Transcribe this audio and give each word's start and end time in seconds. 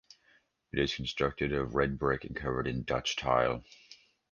It 0.73 0.79
is 0.79 0.95
constructed 0.95 1.53
of 1.53 1.75
red 1.75 1.99
brick, 1.99 2.23
and 2.23 2.35
covered 2.35 2.65
with 2.65 2.87
Dutch 2.87 3.15
tile. 3.17 3.63